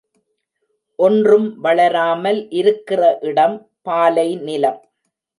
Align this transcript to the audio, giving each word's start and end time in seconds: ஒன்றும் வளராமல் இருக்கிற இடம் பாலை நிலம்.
ஒன்றும் 0.99 1.45
வளராமல் 1.59 2.39
இருக்கிற 2.51 3.01
இடம் 3.21 3.55
பாலை 3.81 4.27
நிலம். 4.47 4.79